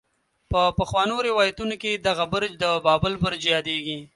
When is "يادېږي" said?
3.55-3.99